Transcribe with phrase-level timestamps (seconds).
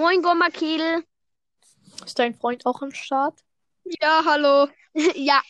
[0.00, 1.04] Moin, Gommakil.
[2.06, 3.44] Ist dein Freund auch am Start?
[4.00, 4.66] Ja, hallo.
[5.14, 5.42] ja,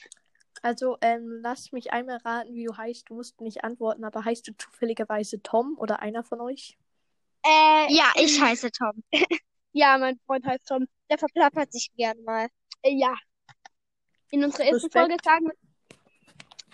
[0.61, 3.09] Also, ähm, lass mich einmal raten, wie du heißt.
[3.09, 6.77] Du musst nicht antworten, aber heißt du zufälligerweise Tom oder einer von euch?
[7.47, 9.05] äh, Ja, ich heiße Tom.
[9.73, 10.89] ja, mein Freund heißt Tom.
[11.09, 12.49] Der verplappert sich gern mal.
[12.83, 13.15] Äh, ja.
[14.33, 14.95] In unserer ersten Respekt.
[14.95, 15.55] Folge sagen wir.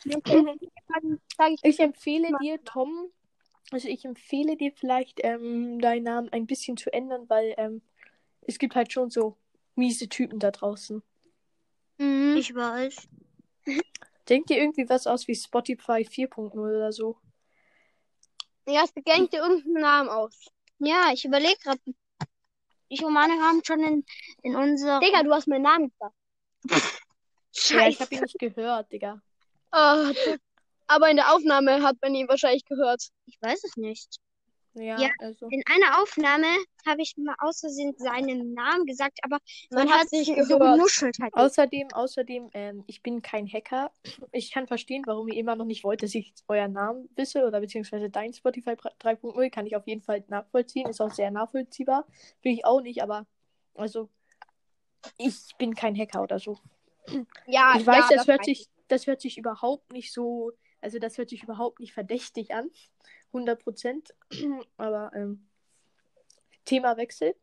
[1.62, 3.10] Ich empfehle dir, Tom,
[3.70, 7.82] also ich empfehle dir vielleicht, ähm, deinen Namen ein bisschen zu ändern, weil ähm,
[8.42, 9.36] es gibt halt schon so
[9.74, 11.02] miese Typen da draußen.
[11.98, 12.36] Mhm.
[12.36, 13.08] Ich weiß.
[14.28, 17.18] Denk dir irgendwie was aus wie Spotify 4.0 oder so.
[18.66, 20.46] Ja, es denkt dir irgendeinen Namen aus.
[20.78, 21.80] Ja, ich überlege gerade.
[22.88, 24.04] Ich und Manu haben schon in,
[24.42, 25.00] in unserer.
[25.00, 26.14] Digga, du hast meinen Namen gesagt.
[27.70, 29.22] Ja, ich habe ihn nicht gehört, Digga.
[29.72, 30.38] D-
[30.86, 33.02] aber in der Aufnahme hat man ihn wahrscheinlich gehört.
[33.26, 34.16] Ich weiß es nicht.
[34.74, 35.08] Ja, Ja.
[35.20, 35.46] also.
[35.50, 36.46] In einer Aufnahme
[36.86, 39.38] habe ich mal aus Versehen seinen Namen gesagt, aber
[39.70, 41.32] Man man hat sich so genuschelt halt.
[41.34, 43.90] Außerdem, außerdem, ähm, ich bin kein Hacker.
[44.32, 47.60] Ich kann verstehen, warum ihr immer noch nicht wollt, dass ich euren Namen wisse oder
[47.60, 50.88] beziehungsweise dein Spotify 3.0 kann ich auf jeden Fall nachvollziehen.
[50.88, 52.06] Ist auch sehr nachvollziehbar.
[52.42, 53.26] Will ich auch nicht, aber
[53.74, 54.10] also
[55.16, 56.58] ich bin kein Hacker oder so.
[57.46, 60.52] Ja, Ich weiß, ja, das hört weiß sich, das hört sich überhaupt nicht so,
[60.86, 62.70] also das hört sich überhaupt nicht verdächtig an.
[63.32, 64.14] 100 Prozent.
[64.76, 65.48] Aber ähm,
[66.64, 67.34] Themawechsel.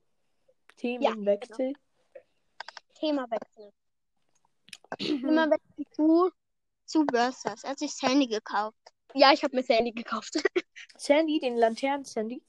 [0.78, 1.72] Themenwechsel.
[1.72, 3.00] ich.
[3.02, 3.74] Themawechsel.
[4.98, 6.32] Themawechsel zu.
[6.86, 7.66] Zu Börsters.
[7.66, 8.78] Er hat sich das Handy gekauft.
[9.14, 10.36] Ja, ich habe mir Sandy gekauft.
[10.98, 12.42] Sandy, den Laternen-Sandy.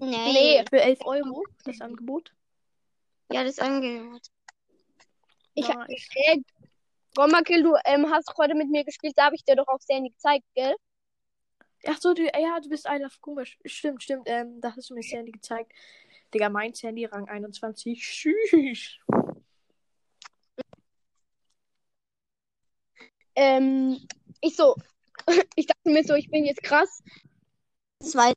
[0.00, 0.32] Nee.
[0.32, 0.64] Nee.
[0.68, 2.34] Für 11 Euro das Angebot.
[3.30, 4.28] Ja, das angehört.
[5.54, 5.86] Ich hab-
[7.16, 10.10] Gommakil, du ähm, hast heute mit mir gespielt, da habe ich dir doch auch Sandy
[10.10, 10.76] gezeigt, gell?
[11.86, 13.58] Ach so, du, ja, du bist Love Komisch.
[13.64, 14.24] Stimmt, stimmt.
[14.26, 15.72] Ähm, da hast du mir Sandy gezeigt.
[16.34, 17.98] Digga, mein Sandy, Rang 21.
[17.98, 18.98] Tschüss.
[23.34, 23.98] Ähm,
[24.42, 24.74] ich so,
[25.56, 27.02] ich dachte mir so, ich bin jetzt krass.
[28.00, 28.34] Zwei.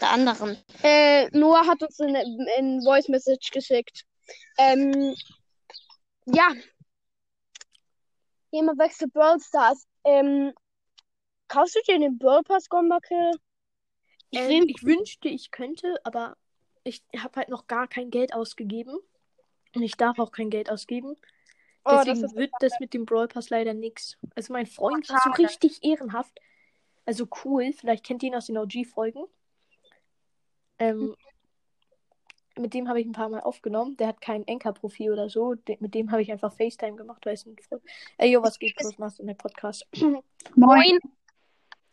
[0.00, 0.56] Der anderen.
[0.82, 2.24] Äh, Noah hat uns eine,
[2.56, 4.04] eine Voice Message geschickt.
[4.58, 5.14] Ähm,
[6.26, 6.54] ja.
[8.50, 9.86] Themawechsel Brawl Stars.
[10.04, 10.52] Ähm,
[11.48, 13.32] kaufst du dir den Brawl Pass, Gommakil?
[14.30, 16.36] Ich Ähm, ich wünschte, ich könnte, aber
[16.84, 18.98] ich habe halt noch gar kein Geld ausgegeben.
[19.74, 21.16] Und ich darf auch kein Geld ausgeben.
[21.84, 24.16] Oh, das Deswegen wird das mit dem Brawl Pass leider nix.
[24.34, 26.38] Also mein Freund ist so richtig ehrenhaft.
[27.06, 27.72] Also cool.
[27.72, 29.24] Vielleicht kennt ihr ihn aus den OG-Folgen.
[30.78, 31.16] Ähm,
[32.58, 33.96] mit dem habe ich ein paar Mal aufgenommen.
[33.96, 35.54] Der hat kein Anchor-Profil oder so.
[35.54, 37.82] De mit dem habe ich einfach FaceTime gemacht, weil es ein Freund.
[38.16, 38.74] Ey, yo, was geht?
[38.78, 39.86] Was machst du in der Podcast?
[40.54, 40.98] Moin.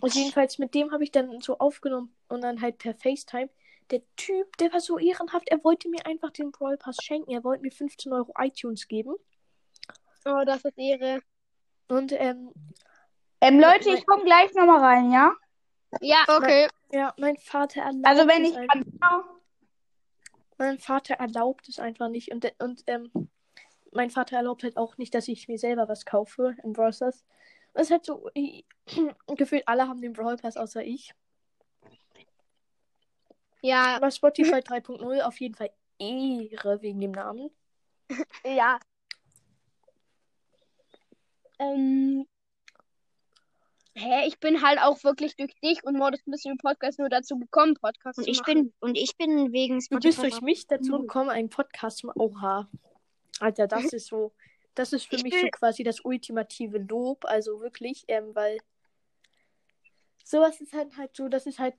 [0.01, 3.49] Und jedenfalls mit dem habe ich dann so aufgenommen und dann halt per FaceTime.
[3.91, 5.47] Der Typ, der war so ehrenhaft.
[5.49, 7.31] Er wollte mir einfach den Brawl Pass schenken.
[7.31, 9.15] Er wollte mir 15 Euro iTunes geben.
[10.25, 11.21] Oh, das ist Ehre.
[11.87, 12.51] Und ähm,
[13.41, 15.33] Ähm, Leute, ich komme gleich nochmal rein, ja?
[16.01, 16.67] Ja, okay.
[16.91, 19.34] ja, mein Vater erlaubt Also wenn ich einfach.
[20.57, 22.31] Mein Vater erlaubt es einfach nicht.
[22.31, 23.11] Und, und ähm,
[23.91, 27.25] mein Vater erlaubt halt auch nicht, dass ich mir selber was kaufe im Brawl Stars.
[27.73, 28.65] Es ist halt so, ich,
[29.35, 31.13] gefühlt alle haben den Brawl Pass außer ich.
[33.61, 37.49] Ja, Aber Spotify 3.0 auf jeden Fall Ehre wegen dem Namen.
[38.45, 38.79] ja.
[41.57, 42.27] Ähm,
[43.95, 47.09] hä, ich bin halt auch wirklich durch dich und Mordes ein bisschen im Podcast nur
[47.09, 48.53] dazu gekommen, Podcast Und zu ich machen.
[48.53, 50.21] bin, und ich bin wegen Du bist Spotify.
[50.29, 52.19] durch mich dazu gekommen, einen Podcast zu machen.
[52.21, 52.69] Oha.
[53.39, 54.33] Alter, das ist so.
[54.75, 57.23] Das ist für Ich mich will- so quasi das ultimative Lob.
[57.25, 58.57] Also wirklich, ähm, weil
[60.23, 61.75] sowas ist halt halt so, das ist halt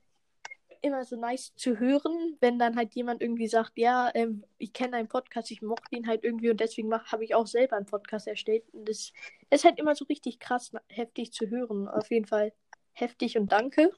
[0.87, 4.97] immer so nice zu hören, wenn dann halt jemand irgendwie sagt, ja, ähm, ich kenne
[4.97, 8.27] einen Podcast, ich mochte ihn halt irgendwie und deswegen habe ich auch selber einen Podcast
[8.27, 8.63] erstellt.
[8.73, 9.13] Und das
[9.49, 11.87] ist halt immer so richtig krass heftig zu hören.
[11.87, 12.53] Auf jeden Fall
[12.93, 13.91] heftig und danke.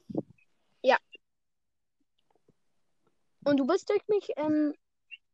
[3.45, 4.73] Und du bist durch mich, ähm,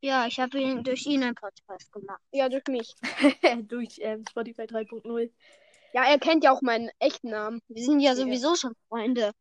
[0.01, 2.21] Ja, ich habe ihn durch ihn einen Podcast gemacht.
[2.31, 2.93] ja, durch mich.
[3.67, 5.31] Durch ähm, Spotify 3.0.
[5.93, 7.61] Ja, er kennt ja auch meinen echten Namen.
[7.67, 8.15] Wir sind ja Ja.
[8.15, 9.31] sowieso schon Freunde.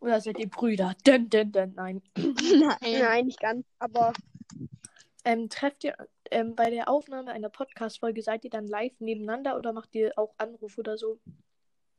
[0.00, 0.94] Oder seid ihr Brüder?
[1.04, 2.02] Dun, dun, dun, nein.
[2.16, 2.76] Nein.
[2.82, 4.12] Nein, nicht ganz, aber
[5.24, 5.96] Ähm, trefft ihr
[6.30, 10.34] ähm, bei der Aufnahme einer Podcast-Folge, seid ihr dann live nebeneinander oder macht ihr auch
[10.38, 11.18] Anruf oder so?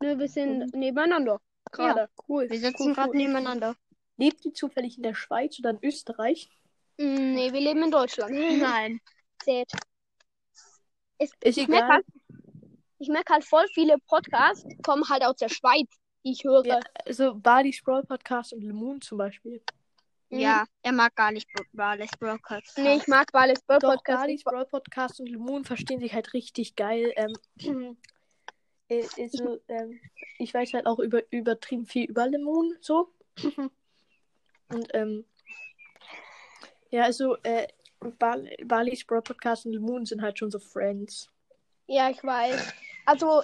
[0.01, 1.41] ne, wir sind nebeneinander.
[1.71, 2.09] Gerade.
[2.27, 2.49] Cool.
[2.49, 3.17] Wir sitzen cool, gerade cool.
[3.17, 3.75] nebeneinander.
[4.17, 6.49] Lebt ihr zufällig in der Schweiz oder in Österreich?
[6.97, 8.31] Mm, Nee, wir leben in Deutschland.
[8.59, 8.99] Nein.
[9.43, 9.71] Zählt.
[11.17, 11.95] Es, Ist ich merke egal.
[11.97, 12.05] halt,
[12.99, 15.87] ich merk halt voll viele Podcasts kommen halt aus der Schweiz,
[16.23, 16.65] ich höre.
[16.65, 19.61] Ja, also Bali Sprawl Podcast und Lemoon zum Beispiel.
[20.29, 22.77] Ja, er mag gar nicht Brawlers Broadcast.
[22.77, 24.03] Nee, ich mag Brawl Doch, Podcast.
[24.03, 27.11] Galis Brawl Podcast und Moon verstehen sich halt richtig geil.
[27.15, 27.97] Ähm,
[28.89, 29.99] äh, also, ähm,
[30.37, 33.11] ich weiß halt auch über, übertrieben viel über Lemon so.
[34.69, 35.25] und ähm,
[36.91, 37.67] ja, also äh,
[37.99, 41.27] Balis Brawl Podcast und Lemon sind halt schon so Friends.
[41.87, 42.71] Ja, ich weiß.
[43.07, 43.41] Also,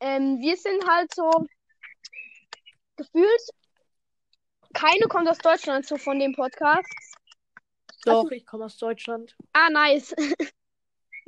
[0.00, 1.46] ähm, wir sind halt so
[2.96, 3.42] gefühlt.
[4.74, 6.88] Keine kommt aus Deutschland so von dem Podcast.
[8.04, 9.36] Doch, ich komme aus Deutschland.
[9.52, 10.14] Ah, nice.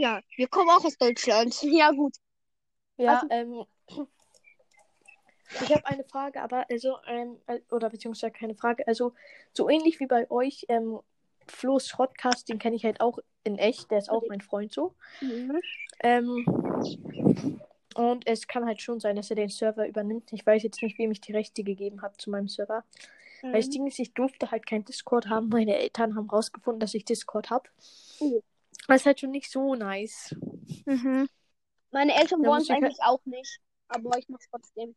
[0.00, 1.60] Ja, wir kommen auch aus Deutschland.
[1.62, 2.14] ja, gut.
[2.98, 3.64] Ja, Also- ähm,
[5.60, 9.14] ich habe eine Frage, aber also, ähm, äh, oder beziehungsweise keine Frage, also
[9.52, 11.00] so ähnlich wie bei euch, ähm,
[11.48, 14.94] Flo's Schrottcast, den kenne ich halt auch in echt, der ist auch mein Freund so.
[16.00, 16.44] Ähm,
[17.98, 20.32] und es kann halt schon sein, dass er den Server übernimmt.
[20.32, 22.84] Ich weiß jetzt nicht, wem ich die Rechte gegeben habe zu meinem Server.
[23.42, 25.48] Weil das Ding ist, ich durfte halt kein Discord haben.
[25.48, 27.68] Meine Eltern haben rausgefunden, dass ich Discord habe.
[28.20, 28.40] Oh.
[28.86, 30.32] Das ist halt schon nicht so nice.
[30.86, 31.28] Mhm.
[31.90, 33.58] Meine Eltern wollen es ich eigentlich auch nicht.
[33.88, 34.94] Aber ich mach's trotzdem.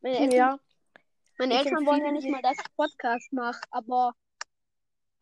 [0.00, 0.58] Meine Eltern, Ja,
[1.38, 3.60] meine ich Eltern wollen ja nicht mal, dass ich Podcast mache.
[3.70, 4.12] Aber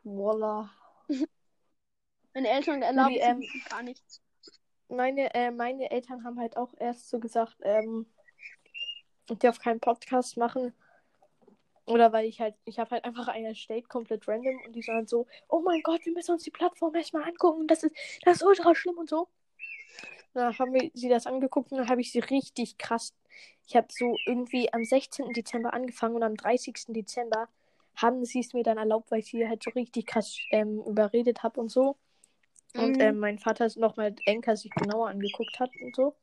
[0.03, 0.71] voila.
[2.33, 4.23] meine Eltern erlauben Die, ähm, gar nichts.
[4.89, 8.07] Meine, äh, meine Eltern haben halt auch erst so gesagt, ähm,
[9.31, 10.73] ich darf keinen Podcast machen.
[11.87, 15.09] Oder weil ich halt, ich habe halt einfach einen erstellt, komplett random, und die halt
[15.09, 18.43] so, oh mein Gott, wir müssen uns die Plattform erstmal angucken, das ist, das ist
[18.43, 19.29] ultra schlimm und so.
[20.35, 23.15] Dann haben wir sie das angeguckt und dann habe ich sie richtig krass.
[23.67, 25.33] Ich habe so irgendwie am 16.
[25.33, 26.75] Dezember angefangen und am 30.
[26.89, 27.49] Dezember
[27.97, 31.43] haben sie es mir dann erlaubt, weil ich sie halt so richtig krass ähm, überredet
[31.43, 31.97] habe und so.
[32.75, 33.01] Und Mhm.
[33.01, 36.15] ähm, mein Vater nochmal Enker sich genauer angeguckt hat und so.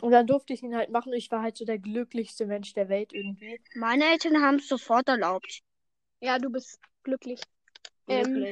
[0.00, 2.88] Und dann durfte ich ihn halt machen ich war halt so der glücklichste Mensch der
[2.88, 3.60] Welt irgendwie.
[3.74, 5.62] Meine Eltern haben es sofort erlaubt.
[6.20, 7.40] Ja, du bist glücklich.
[8.08, 8.46] Ähm.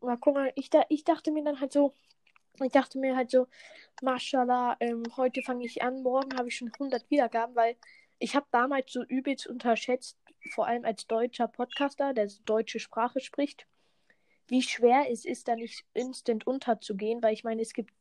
[0.00, 1.94] Aber guck mal, ich, da, ich dachte mir dann halt so,
[2.62, 3.48] ich dachte mir halt so,
[4.02, 7.76] Mashallah, ähm, heute fange ich an, morgen habe ich schon 100 Wiedergaben, weil
[8.18, 10.16] ich habe damals so übelst unterschätzt,
[10.50, 13.66] vor allem als deutscher Podcaster, der so deutsche Sprache spricht,
[14.48, 17.92] wie schwer es ist, da nicht instant unterzugehen, weil ich meine, es gibt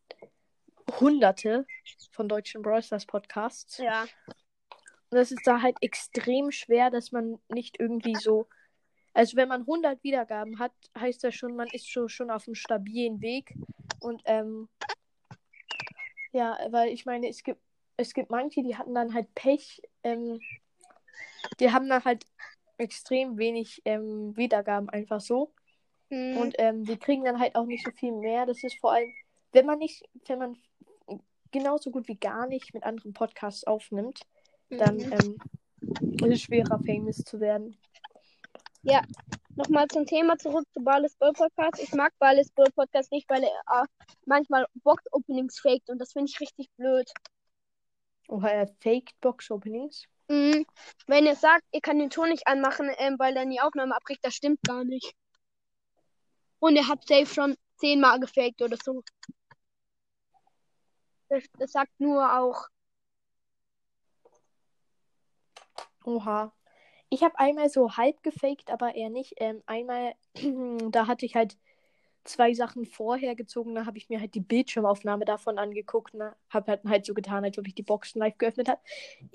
[0.99, 1.65] hunderte
[2.11, 3.77] von deutschen Brawl Stars Podcasts.
[3.77, 4.05] ja.
[5.09, 8.47] Und das ist da halt extrem schwer, dass man nicht irgendwie so.
[9.13, 12.55] Also, wenn man 100 Wiedergaben hat, heißt das schon, man ist so schon auf einem
[12.55, 13.53] stabilen Weg.
[13.99, 14.69] Und, ähm.
[16.31, 17.61] Ja, weil ich meine, es gibt,
[17.95, 19.83] es gibt manche, die hatten dann halt Pech.
[20.01, 20.39] Ähm,
[21.59, 22.25] die haben dann halt
[22.77, 25.53] extrem wenig ähm, Wiedergaben einfach so.
[26.13, 26.37] Hm.
[26.37, 28.45] Und ähm, die kriegen dann halt auch nicht so viel mehr.
[28.45, 29.11] Das ist vor allem,
[29.51, 30.57] wenn man nicht, wenn man
[31.51, 34.21] genauso gut wie gar nicht mit anderen Podcasts aufnimmt,
[34.69, 35.13] dann Mhm.
[35.13, 35.37] ähm,
[36.21, 37.77] ist es schwerer, famous zu werden.
[39.55, 41.79] Nochmal zum Thema zurück zu Bales Brawl Podcast.
[41.81, 43.85] Ich mag Bales Brawl Podcast nicht, weil er äh,
[44.25, 47.11] manchmal Box-Openings faked und das finde ich richtig blöd.
[48.29, 50.05] Oha, er faked Box-Openings.
[50.27, 50.65] Mhm.
[51.05, 54.25] Wenn er sagt, ihr kann den Ton nicht anmachen, ähm, weil dann die Aufnahme abbricht,
[54.25, 55.13] das stimmt gar nicht.
[56.63, 59.03] Und er hat safe schon zehnmal gefaked oder so.
[61.27, 62.69] Das, das sagt nur auch.
[66.05, 66.53] Oha.
[67.09, 69.33] Ich habe einmal so halb gefaked, aber eher nicht.
[69.41, 70.13] Ähm, einmal,
[70.89, 71.57] da hatte ich halt
[72.23, 76.33] zwei Sachen vorher gezogen, da habe ich mir halt die Bildschirmaufnahme davon angeguckt, ne?
[76.49, 78.79] Habe halt, halt so getan, als ob ich die Boxen live geöffnet habe.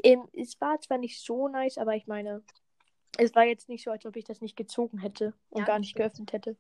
[0.02, 2.42] Ähm, es war zwar nicht so nice, aber ich meine,
[3.18, 5.78] es war jetzt nicht so, als ob ich das nicht gezogen hätte und Ja, gar
[5.78, 6.56] nicht geöffnet hätte.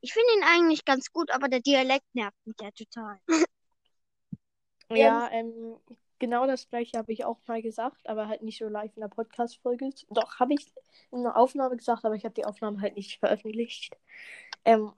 [0.00, 3.18] Ich finde ihn eigentlich ganz gut, aber der Dialekt nervt mich ja total.
[4.90, 5.76] Ja, ähm,
[6.18, 9.08] genau das gleiche habe ich auch mal gesagt, aber halt nicht so live in der
[9.08, 9.90] Podcast-Folge.
[10.08, 10.72] Doch, habe ich
[11.10, 13.94] in einer Aufnahme gesagt, aber ich habe die Aufnahme halt nicht veröffentlicht.
[14.64, 14.94] Ähm,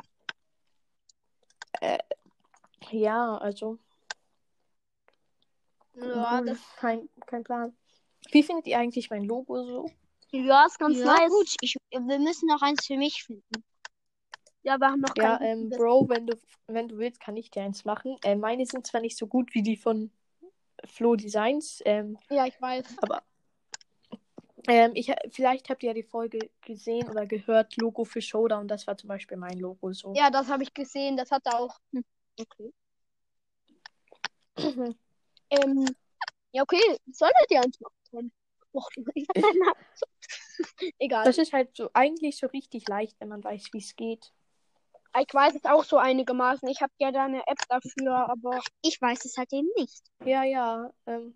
[1.81, 1.99] äh,
[2.93, 3.81] ja, also,
[5.95, 7.77] Ja, mhm, das, kein, kein Plan.
[8.31, 9.91] Wie findet ihr eigentlich mein Logo so?
[10.31, 11.31] ja ist ganz ja, nice.
[11.31, 11.57] gut.
[11.61, 13.65] Ich, wir müssen noch eins für mich finden.
[14.63, 17.63] Ja, wir haben noch Ja, ähm, Bro, wenn du, wenn du willst, kann ich dir
[17.63, 18.17] eins machen.
[18.25, 20.11] Äh, meine sind zwar nicht so gut wie die von
[20.85, 22.85] Flo Designs, ähm, Ja, ich weiß.
[23.03, 23.23] Aber
[24.69, 28.87] ähm, ich, vielleicht habt ihr ja die Folge gesehen oder gehört, Logo für Showdown, das
[28.87, 30.15] war zum Beispiel mein Logo so.
[30.15, 31.17] Ja, das habe ich gesehen.
[31.17, 31.79] Das hat er auch.
[32.39, 32.73] Okay.
[35.53, 35.85] Ähm,
[36.53, 36.81] ja, okay.
[37.11, 38.31] Solltet ihr eins machen?
[38.73, 38.89] Och,
[41.01, 41.25] Egal.
[41.25, 44.33] Das ist halt so eigentlich so richtig leicht, wenn man weiß, wie es geht.
[45.19, 46.69] Ich weiß es auch so einigermaßen.
[46.69, 50.03] Ich habe ja da eine App dafür, aber Ich weiß es halt eben nicht.
[50.25, 50.91] Ja, ja.
[51.07, 51.35] Ähm,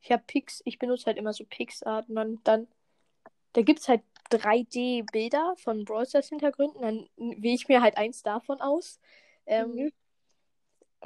[0.00, 2.68] ich habe Pix, ich benutze halt immer so Pixart und dann, dann
[3.52, 6.80] da gibt's halt 3D-Bilder von Brawl Stars Hintergründen.
[6.82, 8.98] Dann wähle ich mir halt eins davon aus.
[9.46, 9.92] Ähm, Mhm.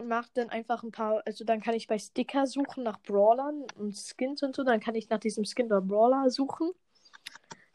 [0.04, 3.96] Mach dann einfach ein paar, also dann kann ich bei Sticker suchen nach Brawlern und
[3.96, 4.62] Skins und so.
[4.62, 6.70] Dann kann ich nach diesem Skin oder Brawler suchen.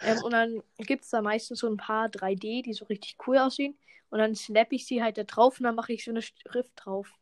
[0.02, 3.38] Ähm, und dann gibt es da meistens so ein paar 3D, die so richtig cool
[3.38, 3.78] aussehen.
[4.10, 6.72] Und dann snap ich sie halt da drauf und dann mache ich so eine Schrift
[6.76, 7.14] drauf.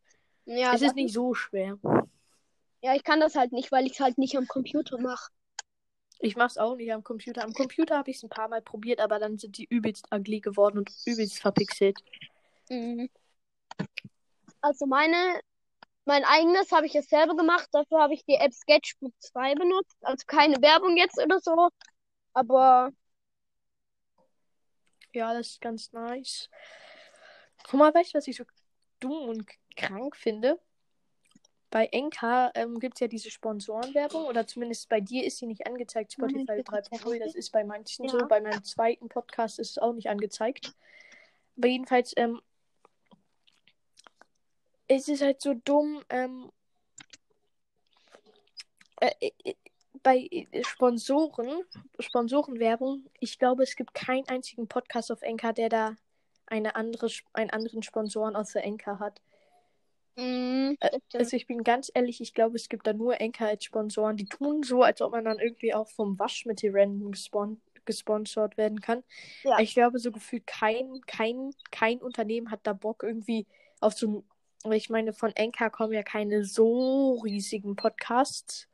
[0.46, 1.78] Ja, es ist nicht so schwer.
[2.82, 5.32] ja, ich kann das halt nicht, weil ich es halt nicht am Computer mache.
[6.20, 7.44] Ich mach's auch nicht am Computer.
[7.44, 10.42] Am Computer habe ich es ein paar Mal probiert, aber dann sind die übelst ugly
[10.42, 11.98] geworden und übelst verpixelt.
[12.70, 13.10] Mhm.
[14.62, 15.40] Also meine,
[16.06, 17.70] mein eigenes habe ich jetzt selber gemacht.
[17.72, 19.96] Dafür habe ich die App Sketchbook 2 benutzt.
[20.02, 21.70] Also keine Werbung jetzt oder so.
[22.40, 22.94] Aber
[25.14, 26.50] Ja, das ist ganz nice.
[27.64, 28.46] Guck mal, weißt du, was ich so
[29.00, 30.60] dumm und krank finde?
[31.72, 35.68] Bei Enka ähm, gibt es ja diese Sponsorenwerbung oder zumindest bei dir ist sie nicht
[35.68, 37.20] angezeigt, Spotify Nein, 3.0.
[37.20, 38.12] Das ist bei manchen Ja.
[38.12, 38.28] so.
[38.28, 40.74] Bei meinem zweiten Podcast ist es auch nicht angezeigt.
[41.58, 42.42] Aber jedenfalls, ähm,
[44.88, 46.52] es ist halt so dumm, ähm,
[49.02, 49.56] äh, äh,
[50.04, 51.64] bei äh, Sponsoren,
[52.00, 55.96] Sponsorenwerbung, ich glaube, es gibt keinen einzigen Podcast auf Enka, der da
[56.46, 59.22] eine andere, einen anderen Sponsoren außer Enka hat.
[60.98, 61.16] stimmt.
[61.16, 64.18] Also ich bin ganz ehrlich, ich glaube, es gibt da nur Enka als Sponsoren.
[64.18, 68.82] Die tun so, als ob man dann irgendwie auch vom Waschmittel random gespon gesponsert werden
[68.82, 69.04] kann.
[69.44, 69.60] Ja.
[69.60, 73.48] Ich glaube, so gefühlt kein, kein, kein Unternehmen hat da Bock irgendwie
[73.80, 74.24] auf so
[74.72, 78.69] ich meine, von Enka kommen ja keine so riesigen Podcasts.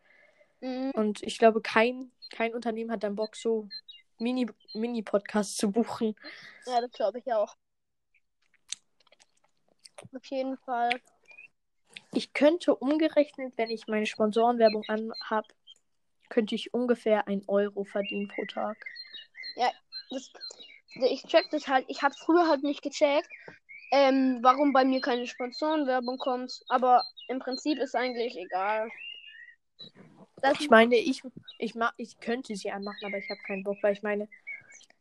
[0.61, 0.91] Mhm.
[0.91, 3.67] Und ich glaube, kein, kein Unternehmen hat dann Bock, so
[4.19, 6.15] Mini- Mini-Podcasts zu buchen.
[6.65, 7.55] Ja, das glaube ich auch.
[10.13, 10.89] Auf jeden Fall.
[12.13, 15.45] Ich könnte umgerechnet, wenn ich meine Sponsorenwerbung anhab,
[16.29, 18.77] könnte ich ungefähr ein Euro verdienen pro Tag.
[20.11, 20.31] Das,
[20.93, 21.85] ich check das halt.
[21.89, 23.27] Ich habe früher halt nicht gecheckt,
[23.91, 26.63] ähm, warum bei mir keine Sponsorenwerbung kommt.
[26.67, 28.89] Aber im Prinzip ist eigentlich egal.
[30.45, 31.23] Das, Ich meine, ich,
[31.57, 34.27] ich, ma ich könnte sie anmachen, aber ich habe keinen Bock, weil ich meine,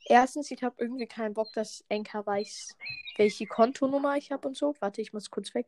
[0.06, 2.76] erstens, ich habe irgendwie keinen Bock, dass Enka weiß,
[3.16, 4.74] welche Kontonummer ich habe und so.
[4.80, 5.62] Warte, ich muss kurz weg.